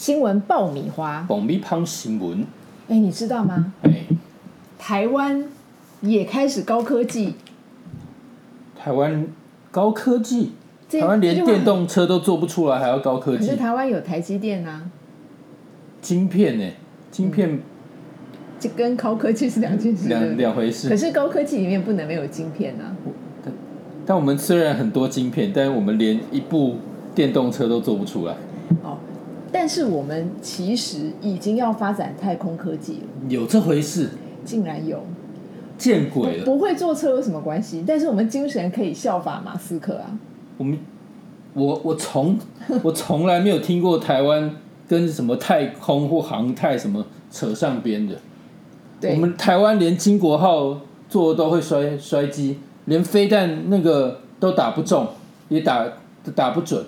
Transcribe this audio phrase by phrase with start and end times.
[0.00, 2.46] 新闻爆米花，爆米胖新闻，
[2.88, 3.74] 哎，你知道吗？
[3.82, 4.06] 哎，
[4.78, 5.44] 台湾
[6.00, 7.34] 也开始高科技，
[8.74, 9.28] 台湾
[9.70, 10.52] 高科技，
[10.88, 13.58] 这台湾连电动车都做不出来，还要高科技可是？
[13.58, 14.90] 台湾有台积电啊，
[16.00, 16.64] 晶片呢？
[17.10, 17.60] 晶片
[18.58, 20.08] 这跟高科技是两件事。
[20.08, 20.96] 对两两回事可。
[20.96, 22.96] 是高科技里面不能没有晶片啊。
[24.06, 26.76] 但我们虽然很多晶片，但是我们连一部
[27.14, 28.34] 电动车都做不出来。
[28.82, 28.96] 哦，
[29.52, 34.10] 但是我们其实已经要发展太空科技了，有这回事？
[34.44, 35.02] 竟然有。
[35.78, 36.44] 见鬼了！
[36.44, 37.82] 不会坐车有什么关系？
[37.86, 40.10] 但是我们精神可以效法马斯克啊。
[40.58, 40.78] 我们
[41.54, 42.38] 我我从
[42.84, 44.54] 我从来没有听过台湾
[44.86, 48.14] 跟什么太空或航太什么扯上边的。
[49.00, 50.78] 对，我们台湾连金国号
[51.08, 55.08] 做都会摔摔机，连飞弹那个都打不中，
[55.48, 55.86] 也打
[56.34, 56.84] 打不准。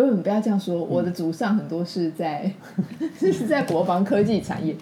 [0.00, 0.76] 不用，你不要这样说。
[0.82, 2.50] 我的祖上很多是在
[3.18, 4.74] 是在国防科技产业，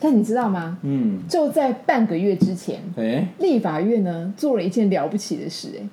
[0.00, 0.78] 但你知道吗？
[0.82, 5.88] 嗯，就在半个月之前，哎、立法院呢做了一件了不起的事、哎，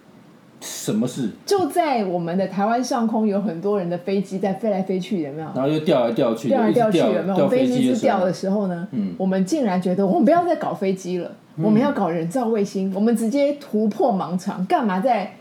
[0.61, 1.31] 什么事？
[1.45, 5.47] 就在我们的台湾上空有很多人的飞机在飞来飞去，有没有？
[5.53, 7.35] 然后又掉来掉去，掉来掉去，有没有？
[7.35, 15.33] 掉飞机是掉的时候呢，嗯我们竟然觉得我们不要再搞飞机了，我们要搞人造卫星，我们直接突破盲肠，干嘛在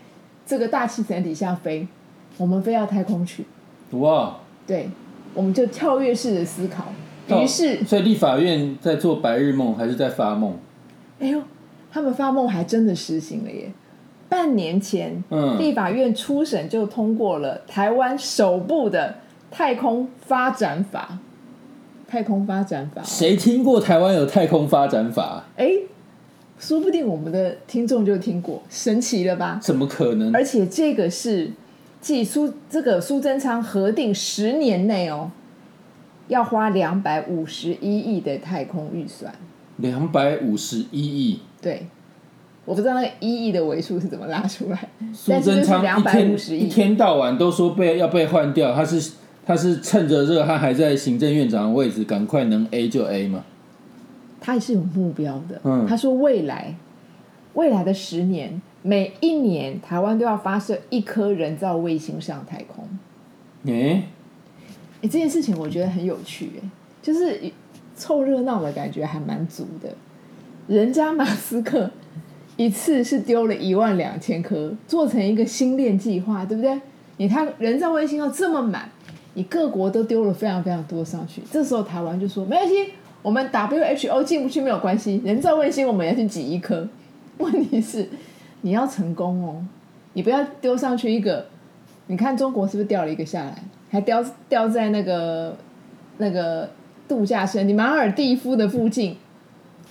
[0.45, 1.87] 这个大气层底下飞？
[2.37, 3.45] 我们飞到太空去，
[3.91, 4.37] 哇！
[4.65, 4.89] 对，
[5.33, 6.85] 我们就跳跃式的思考。
[7.27, 10.55] 到于是，所以立法院在做白日梦，还是在发梦？
[11.19, 11.41] 哎呦，
[11.91, 13.71] 他们发梦还真的实行了耶！
[14.27, 19.17] 半年前，嗯立法院初审就通过了台湾首部的
[19.51, 21.19] 太空发展法。
[22.07, 25.45] 太空发展法哦，谁听过台湾有太空发展法？
[25.55, 25.71] 哎，
[26.59, 29.59] 说不定我们的听众就听过，神奇了吧？
[29.61, 30.35] 怎么可能？
[30.35, 31.51] 而且这个是
[32.03, 35.31] 继苏这个苏贞昌核定十年内哦，
[36.27, 39.33] 要花两百五十一亿的太空预算。
[39.77, 41.87] 两百五十一亿，对，
[42.65, 46.65] 我不知道那个一亿的尾数是怎么拉出来，苏贞昌两一天百五十亿。
[46.65, 49.13] 一天到晚都说被要被换掉，他是
[49.45, 53.45] 他是趁着这个他还在行政院长的位置，赶快能 A 就 A 嘛。
[54.41, 55.61] 他也是有目标的。
[55.63, 56.75] 嗯他说未来
[57.53, 62.87] 未来的十年，每一年台湾都要发射一颗人造卫星上太空。
[63.67, 64.03] 哎、
[65.01, 66.69] 哎，这件事情我觉得很有趣，哎，
[67.01, 67.39] 就是
[67.95, 69.95] 凑热闹的感觉还蛮足的。
[70.67, 71.91] 人家马斯克
[72.57, 76.81] 一次是丢了一万两千颗，做成一个星链计划，对不对？
[77.17, 78.89] 你看人造卫星要这么满，
[79.35, 86.87] 你各国都丢了非常非常多上去，这时候台湾就说没关系，我们 WHO 进不去没有关系，人造卫星我们要去挤一颗。
[87.37, 88.07] 问题是
[88.61, 89.65] 你要成功哦，
[90.13, 91.45] 你不要丢上去一个，
[92.07, 95.55] 你看中国是不是掉了一个下来，还掉掉在那个
[96.17, 96.69] 那个
[97.07, 99.17] 度假胜你马尔蒂夫的附近，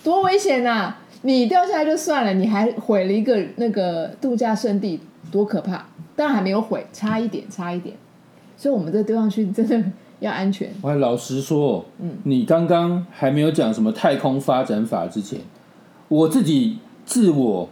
[0.02, 5.00] 多危险呐、你掉下来就算了，你还毁了一个那个度假胜地，
[5.30, 5.86] 多可怕！
[6.14, 7.96] 当然还没有毁，差一点，差一点。
[8.56, 9.82] 所以我们这丢上去真的
[10.20, 10.70] 要安全。
[10.82, 15.40] 我还老实说，嗯，你刚刚还没有讲什么太空发展法之前，
[16.08, 17.68] 我自己自我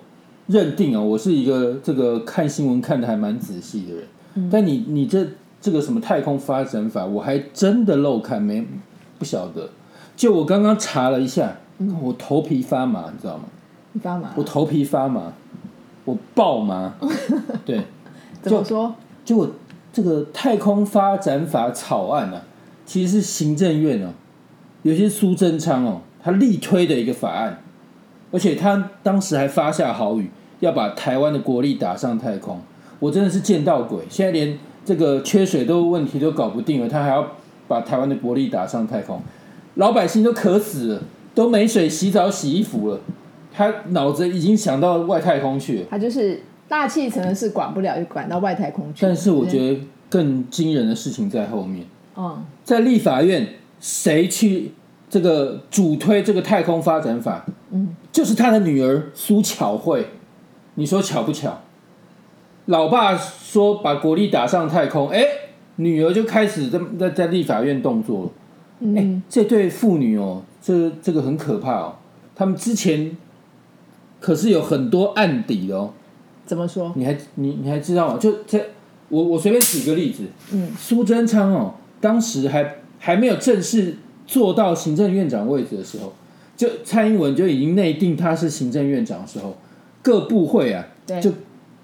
[0.46, 4.50] 认定啊，我是一个这个看新闻看的还蛮仔细的人。
[4.50, 5.26] 但你你这
[5.60, 8.66] 这个什么太空发展法，我还真的漏看没
[9.18, 9.70] 不晓得。
[10.16, 11.56] 就我刚刚查了一下，
[12.00, 13.44] 我头皮发麻，你知道吗？
[13.92, 14.44] 你发麻我？
[14.44, 15.32] 头皮发麻，
[16.04, 16.94] 我爆麻。
[17.66, 17.82] 对，
[18.40, 18.94] 怎么说？
[19.24, 19.50] 就我
[19.92, 22.42] 这个太空发展法草案啊，
[22.86, 24.12] 其实是行政院哦，
[24.82, 27.62] 有些苏贞昌哦，他力推的一个法案，
[28.30, 30.30] 而且他当时还发下豪语，
[30.60, 32.60] 要把台湾的国力打上太空。
[32.98, 37.26] 我真的是见到鬼，现在连这个缺水都问题都搞不定了，他还要
[37.66, 39.20] 把台湾的国力打上太空，
[39.76, 41.02] 老百姓都渴死了，
[41.34, 43.00] 都没水洗澡洗衣服了，
[43.52, 45.86] 他脑子已经想到外太空去了。
[45.88, 48.98] 他就是大气层的事管不了，就管到外太空去。
[49.00, 51.86] 但是我觉得，得更惊人的事情在后面，
[52.16, 53.46] 嗯，在立法院
[53.80, 54.72] 谁去
[55.10, 57.44] 这个主推这个太空发展法？
[57.72, 60.06] 嗯，就是他的女儿苏巧慧，
[60.76, 61.60] 你说巧不巧？
[62.66, 65.24] 老爸说把国力打上太空，哎，
[65.76, 68.30] 女儿就开始在在在立法院动作了。
[68.96, 71.96] 哎、嗯，这对父女哦，这这个很可怕哦。
[72.36, 73.16] 他们之前
[74.20, 75.90] 可是有很多案底的哦，
[76.46, 76.92] 怎么说？
[76.94, 78.18] 你还你你还知道吗？
[78.18, 78.64] 就这
[79.08, 80.22] 我我随便举个例子，
[80.52, 83.96] 嗯，苏贞昌哦，当时还还没有正式
[84.30, 86.12] 做到行政院长位置的时候，
[86.56, 89.56] 就蔡英文就已经内定他是行政院长的时候，
[90.02, 91.32] 各部会啊，对，就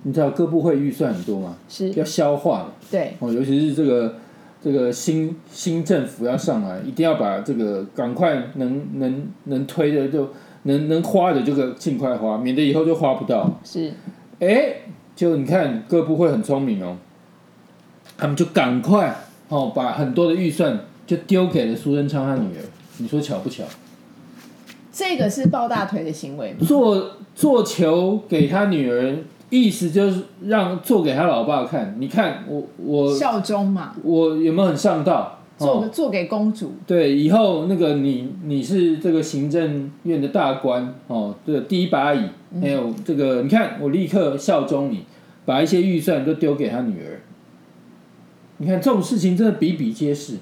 [0.05, 4.15] 你知道各部会预算很多嘛，是，要消化的，对，哦，尤其是这个
[4.63, 10.29] 这个新新政府要上来，一定要把这个赶快能能能推的就
[10.63, 13.59] 能能花的这个尽快花，免得以后就花不到。
[13.65, 13.93] 是。
[14.39, 14.83] 哎，
[15.17, 16.97] 就你看各部会很聪明哦，
[18.17, 19.17] 他们就赶快
[19.49, 22.61] 哦把很多的预算就丢给了苏贞昌他女儿，
[22.99, 23.65] 你说巧不巧？
[24.93, 26.67] 这个是抱大腿的行为吗？
[26.67, 29.17] 做做球给他女儿，
[29.51, 31.97] 意思就是让做给他老爸看。
[31.99, 35.33] 你看我我效忠嘛，我有没有很上道？
[35.59, 42.29] 哦，做做给公主，对，以后那个你你是这个行政院的大官哦，这个第一把椅，
[42.61, 45.05] 还有这个你看我立刻效忠你，
[45.47, 47.21] 把一些预算都丢给他女儿。
[48.59, 50.35] 你看这种事情真的比比皆是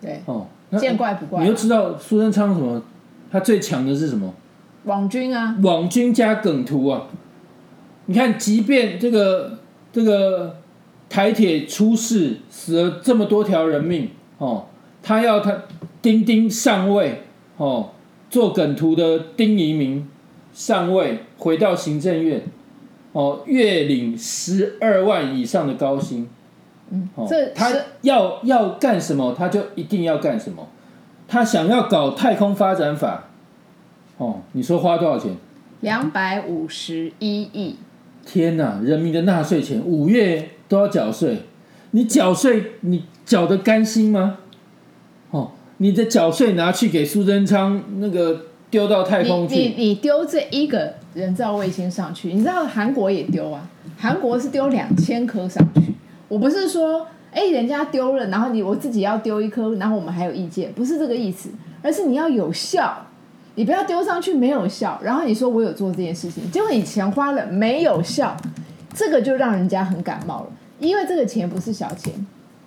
[0.00, 0.46] 对，哦。
[0.70, 1.48] 那见怪不怪你。
[1.48, 2.82] 又知道苏贞昌什么？
[3.30, 4.34] 他最强的是什么？
[4.84, 7.08] 网军啊，网军加梗图啊！
[8.06, 9.58] 你看，即便这个
[9.92, 10.58] 这个
[11.08, 14.66] 台铁出事，死了这么多条人命哦，
[15.02, 15.64] 他要他
[16.00, 17.22] 丁丁上位
[17.56, 17.90] 哦，
[18.30, 20.08] 做梗图的丁仪明
[20.52, 22.44] 上位，回到行政院
[23.12, 26.28] 哦，月领十二万以上的高薪。
[26.90, 27.72] 嗯哦，这他
[28.02, 30.68] 要要干什么，他就一定要干什么。
[31.28, 33.24] 他想要搞太空发展法，
[34.18, 35.34] 哦，你说花多少钱？
[35.80, 37.76] 两百五十一亿，
[38.24, 41.42] 天哪，人民的纳税钱五月都要缴税，
[41.90, 44.38] 你缴税你缴的甘心吗？
[45.30, 53.68] 哦，你的缴税拿去给苏贞昌那个丢到太空去，你你丢这一个人造卫星上去，你知道韩国也丢啊，
[53.98, 55.92] 韩国是丢两千颗上去。
[56.28, 61.50] 我不是说，哎、人家丢了，然后你我自己要丢一颗，然后我们还有意见，不是这个意思，
[61.82, 63.06] 而是你要有效，
[63.54, 68.36] 你不要丢上去没有效，然后你说我有做这件事情，结果你钱花了没有效，
[68.94, 70.46] 这个就让人家很感冒了，
[70.78, 72.12] 因为这个钱不是小钱。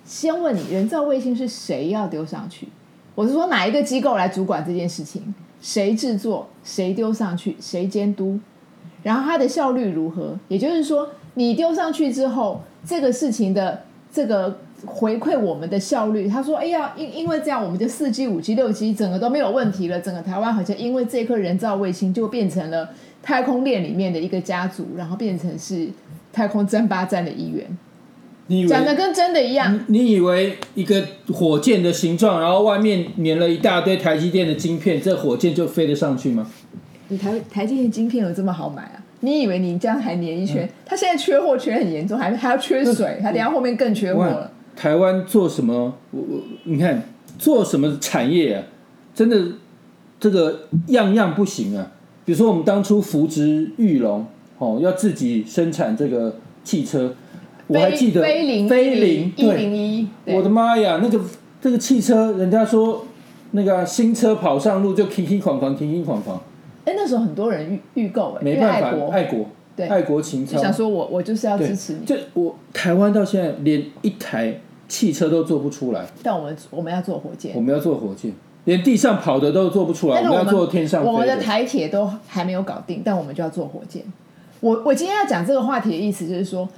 [0.04, 2.68] 先问你，人造卫星是谁要丢上去？
[3.14, 5.34] 我是说哪一个机构来主管这件事情？
[5.60, 6.48] 谁制作？
[6.64, 7.56] 谁丢上去？
[7.60, 8.40] 谁监督？
[9.02, 10.36] 然后它的效率如何？
[10.48, 13.82] 也就是说，你丢上去之后，这个事情的
[14.12, 22.90] 这个回馈我们的效率，他说：“哎呀，因因为这样，我们就四 G、五 G、六 G 整个都没有问题了，整个台湾好像因为这颗人造卫星就变成了
[23.22, 25.88] 太空链里面的一个家族，然后变成是
[26.32, 27.66] 太空争霸战的一员，
[28.48, 29.80] 你以为讲的跟真的一样。
[29.88, 36.50] 你你以为一个火箭的形状，然后外面粘了一大堆台积电的晶片，这火箭就飞得上去吗？
[37.08, 39.02] 你台台积电晶片有这么好买啊？
[39.20, 40.68] 你以为你这样还粘一圈？
[40.84, 44.50] 他现在缺货缺很严重，还还要缺水，他等下后面更缺货了。
[44.76, 45.94] 台湾做什么？
[46.10, 47.02] 我我你看
[47.38, 48.64] 做什么产业啊？
[49.12, 49.36] 真的
[50.18, 51.92] 这个样样不行啊！
[52.24, 54.24] 比如说我们当初扶植玉龙，
[54.56, 57.14] 哦，要自己生产这个汽车，
[57.66, 61.20] 我还记得飞零飞零一，零一，我的妈呀，那个
[61.60, 63.04] 这个汽车，人家说
[63.50, 66.38] 那个新车跑上路就停停哐哐，停停哐哐，
[66.84, 69.46] 哎，那时候很多人预预购哎，没办法爱，国爱国，
[69.76, 76.06] 对爱国情操，就想说我我就是要支持你，就我台湾到现在连一台汽车都做不出来。
[76.22, 78.32] 但我们我们要做火箭我，们要做火箭，
[78.64, 81.36] 连地上跑的都做不出来，但是我们们要做天上我们的。
[81.36, 84.02] 台铁都还没有搞定，但我们就要做火箭。
[84.60, 86.68] 我我今天要讲这个话题的意思就是说，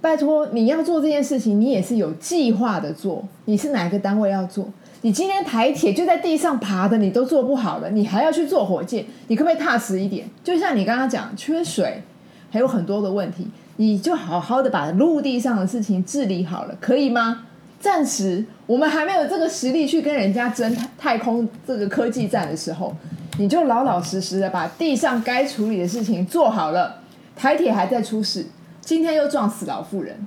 [0.00, 3.24] 拜托你要做这件事情，你也是有计划的做。
[3.46, 4.68] 你是哪一个单位要做？
[5.04, 10.26] 你今天台铁就在地上爬的，你都做不好了，你还要去做火箭，你可不可以踏实一点？
[10.42, 12.02] 就像你刚刚讲，缺水
[12.50, 17.44] 还有很多的问题，你就好好的把陆地上的事情治理好了，可以吗？
[17.78, 22.96] 暂时我们还没有这个实力去跟人家争太空这个科技战的时候，
[23.36, 27.02] 你就老老实实的把地上该处理的事情做好了。
[27.36, 28.46] 台铁还在出事，
[28.80, 30.26] 今天又撞死老妇人，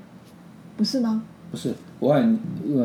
[0.75, 1.24] 不是吗？
[1.50, 2.40] 不是，我很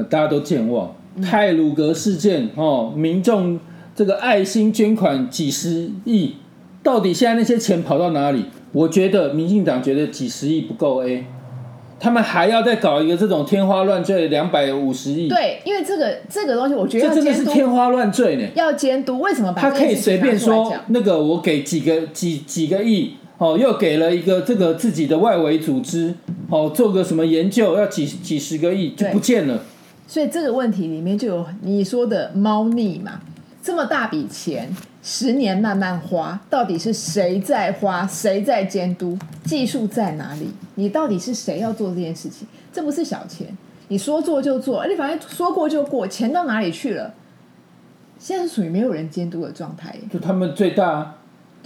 [0.09, 0.91] 大家都健忘，
[1.23, 3.59] 泰鲁格事件哦，民众
[3.95, 6.37] 这个爱心捐款几十亿，
[6.83, 8.47] 到底现在那些钱跑到哪里？
[8.73, 11.27] 我觉得民进党觉得几十亿不够 A，
[12.01, 18.49] 他们还要再搞一个这种天花乱坠两百五十亿，对，因为这个这个东西，我觉得这真的是天花乱坠呢。
[18.55, 19.21] 要监督。
[19.21, 26.15] 为什么把他可以随便说那个我给几个几几个亿哦，又给了一个这个自己的外围组织
[26.49, 29.63] 哦，做个什么研究要几几十个亿就不见了。
[30.13, 33.23] 所以这个问题里面就有你说的猫腻嘛，
[33.63, 34.69] 这么大笔钱，
[35.03, 40.51] 十年慢慢花，到底是谁在花，谁在监督，技术在哪里？
[40.75, 42.47] 你到底是谁要做这件事情？
[42.71, 43.57] 这不是小钱，
[43.89, 47.15] 你说做就做，而且反正说过就过，钱到哪里去了？
[48.19, 51.17] 现在是属于没有人监督的状态，就他们最大啊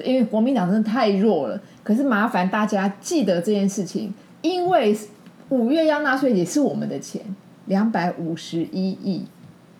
[0.04, 1.60] 因为国民党真的太弱了。
[1.82, 4.96] 可是麻烦大家记得这件事情，因为
[5.48, 7.20] 五月要纳税也是我们的钱，
[7.66, 9.23] 两百五十一亿，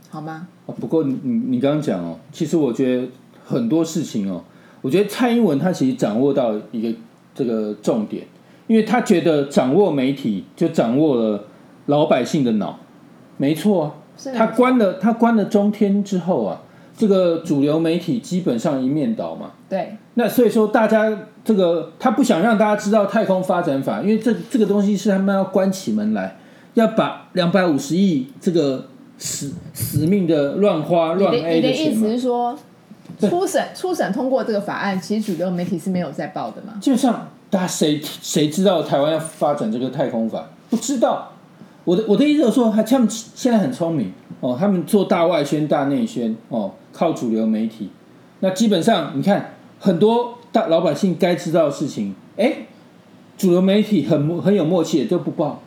[0.09, 0.49] 好吗？
[0.67, 3.09] 哦不过你你你刚刚讲哦，其实我觉得
[3.45, 4.43] 很多事情哦，
[4.83, 6.99] 我觉得蔡英文他其实掌握到一个
[7.35, 8.27] 这个重点，
[8.67, 11.45] 因为他觉得掌握媒体就掌握了
[11.87, 12.79] 老百姓的脑，
[13.37, 13.95] 没错啊，
[14.35, 16.63] 他关了他关了中天之后啊，
[16.97, 19.53] 这个主流媒体基本上一面倒嘛。
[19.69, 26.37] 对那所以说，大家这个他不想让大家知道太空发展法，因为这这个东西是他们要关起门来，
[26.77, 32.59] 要把两百五十亿这个死死命的乱花乱你的 A 你的意思，是说，
[33.19, 36.75] 初审初审通过这个法案，其实主流媒体是没有在报的嘛？
[36.79, 40.51] 基本上大家谁谁知道台湾要发展这个太空法？
[40.69, 41.33] 不知道。
[41.85, 47.89] 我的我的意思是说，他他们现在很聪明哦，他们做大外宣、大内宣哦，靠主流媒体。
[48.41, 52.67] 那基本上你看，很多大老百姓该知道的事情，哎，
[53.39, 55.63] 主流媒体很默很有默契，就不报。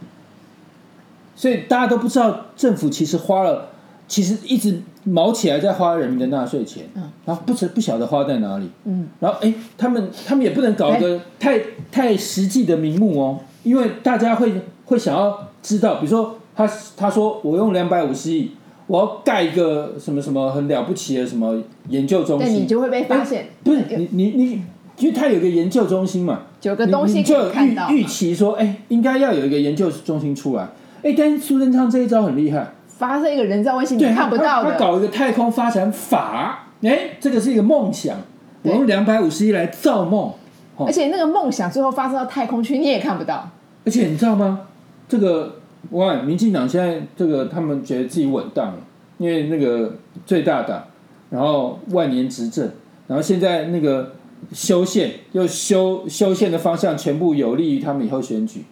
[1.39, 3.69] 所以大家都不知道，政府其实花了，
[4.09, 7.03] 其实一直毛起来在花人民的纳税钱，嗯。
[7.25, 8.69] 然后不知不晓得花在哪里。
[8.83, 11.57] 嗯，然后哎，他们他们也不能搞一个太
[11.89, 14.51] 太实际的名目哦，因为大家会
[14.83, 18.51] 会想要知道，比如说他他说我用两百五十亿，
[18.87, 24.61] 我要盖一个什么什么很了不起的什么研究中心，那你就会被发现，不是你你你，
[24.97, 30.67] 因为他有一个研究中心嘛，有个东西你你就预预期说，哎，应该要有一个研究中心出来，
[31.03, 34.71] 哎，但是苏贞昌这一招很厉害，发射一个人造卫星，你，看不到的。
[34.71, 38.17] 他他搞一个太空发展法，哎，这个是一个梦想，
[38.63, 40.31] 我对用两百五十亿来造梦。
[40.77, 43.49] 哦而且那个梦想最后发射到太空去，你也看不到。
[43.85, 44.61] 而且你知道吗？
[45.09, 45.55] 这个
[45.89, 48.77] 哇，民进党现在这个他们觉得自己稳当了，
[49.17, 49.93] 因为那个
[50.25, 50.81] 最大党，
[51.29, 52.71] 然后万年执政，
[53.07, 54.13] 然后现在那个
[54.53, 58.63] 修宪又修修宪的方向全部有利于他们以后选举。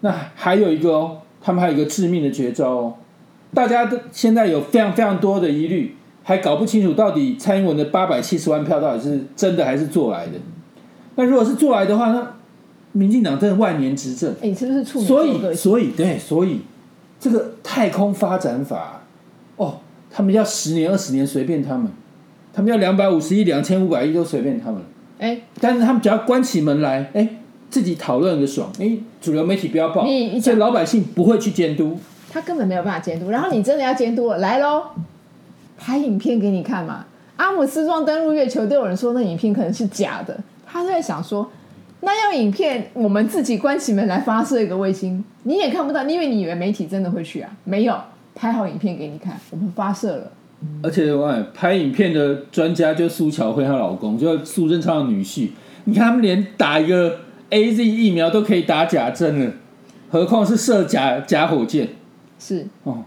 [0.00, 2.94] 那还有一个哦，他们还有一个致命的绝招哦，
[3.52, 10.32] 大家都现在有非常非常多的疑虑，还搞不清楚到底蔡英文的八百七十万票到底是真的还是做来的。
[11.16, 12.26] 那如果是做来的话，那
[12.92, 14.32] 民进党真的万年执政。
[14.40, 15.54] 哎，你是不是处女所以？
[15.54, 16.60] 所以，对，所以
[17.20, 19.02] 这个太空发展法，
[19.56, 21.88] 哦，他们要十年、二十年随便他们，
[22.54, 24.80] 他们要两百五十亿、两千五百亿都随便他们。
[25.18, 27.28] 哎，但是他们只要关起门来，哎，
[27.74, 31.98] 自己讨论的爽，哎，主流媒体不要报你你，所以老百姓不会去监督。
[32.30, 33.30] 他根本没有办法监督。
[33.30, 34.84] 然后你真的要监督了，来喽，
[35.76, 37.04] 拍影片给你看嘛。
[37.34, 40.38] 阿姆斯壮登陆月球，都有人说那影片可能是假的。
[40.64, 41.50] 他就在想说，
[42.02, 47.50] 那要影片，我们自己关起门来发射一个卫星，你也看不到，因为你以为媒体真的会去啊？
[47.64, 47.96] 没有，
[48.36, 50.30] 拍好影片给你看，我们发射了。
[50.80, 55.48] 而且，哇，拍影片的专家就苏乔慧她老公，就苏贞昌的女婿。
[55.86, 57.18] 你看他们连打一个
[57.54, 59.52] A Z 疫苗都可以打假针了，
[60.10, 61.90] 何况是射假假火箭
[62.38, 63.04] 是，哦。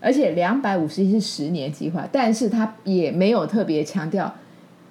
[0.00, 4.32] 而且两百五十亿是十年计划，但是他也没有特别强调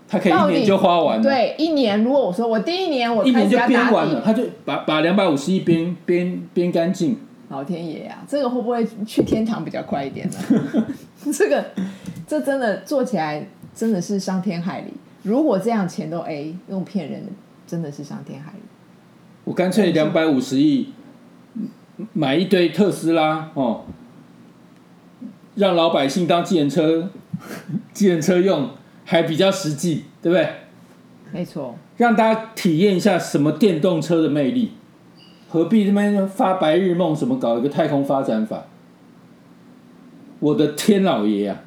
[0.07, 7.17] 他可以一年就花完了，，对，一年如果我说我第一年我一年就编完了，他就把把两百五十亿编编编干净。
[7.49, 10.85] 老天爷呀、这个会不会去天堂比较快一点呢？
[11.33, 11.63] 这个
[12.27, 14.93] 这真的做起来真的是伤天害理。
[15.23, 17.31] 如果这样钱都 A 用骗人的，
[17.65, 18.59] 真的是伤天害理。
[19.45, 20.89] 我干脆两百五十亿
[22.13, 23.85] 买一堆特斯拉哦，
[25.55, 27.09] 让老百姓当计程车，
[27.93, 28.71] 计程车用
[29.05, 30.49] 还比较实际，对不对？
[31.31, 34.71] 没错，让大家体验一下什么电动车的魅力，
[35.49, 37.15] 何必这边发白日梦？
[37.15, 38.65] 什么搞一个太空发展法？
[40.39, 41.61] 我的天老爷啊！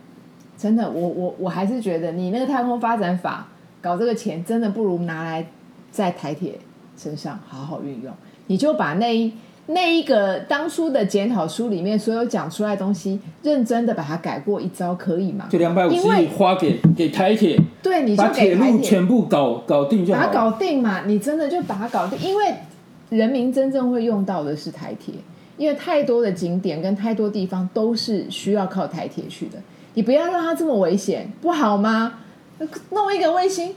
[0.57, 3.49] 真的，我我我还是觉得你那个太空发展法
[3.81, 5.47] 搞这个钱，真的不如拿来
[5.91, 6.59] 在台铁
[6.99, 8.13] 身上好好运用。
[8.49, 9.33] 你就把那一
[9.67, 15.47] 那一个当初的检讨书里面所有讲出来的东西，认真的把它改过一招，可以吗？
[15.51, 20.21] 就两百五十亿花给给台铁，对，你就把铁路全部搞搞定就好。
[20.21, 22.55] 把它搞定嘛，你真的就把它搞定，因为
[23.11, 25.15] 人民真正会用到的是台铁，
[25.59, 29.59] 因为太多的景点跟太多地方都是需要靠台铁去的，
[29.93, 32.21] 你不要让它这么危险，不好吗？
[32.91, 33.75] 弄一个卫星，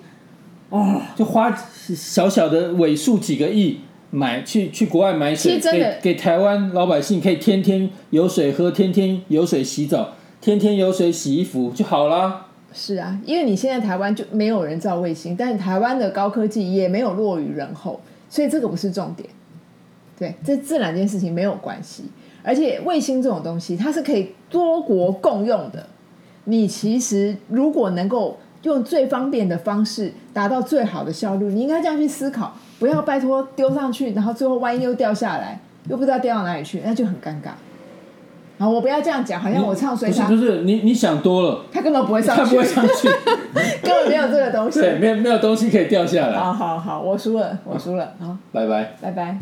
[0.71, 1.55] 哦，就花
[1.95, 12.47] 小小的尾数几个亿买去去国外买水，给给台湾老百姓可以天天有水喝，天天有水洗澡，天天有水洗衣服就好啦。
[12.73, 17.99] 是啊，因为你现在台湾就没有人造卫星，但是台湾的高科技也没有落于人后，
[18.29, 19.27] 所以这个不是重点。
[20.17, 22.05] 对，这这两件事情没有关系。
[22.43, 25.85] 而且卫星这种东西，它是可以多国共用的。
[26.45, 37.51] 你其实如果能够用最方便的方式达到最好的效率，你应该这样去思考，不要拜托丢上去，然后最后万一又掉下来，又不知道掉到哪里去，那就很尴尬。
[38.59, 43.07] 好，我不要这样讲，好像我唱水塔不是不，是，你你想多了，他 根本不会上去他不会，上去，
[43.81, 44.79] 根 本没有这个东西。
[44.79, 48.93] 对，没有没有东西可以掉下来，好好好，我输了，我输了，好，拜拜。
[49.01, 49.39] 拜拜。